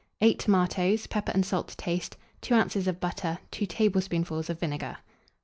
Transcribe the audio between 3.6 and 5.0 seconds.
tablespoonfuls of vinegar.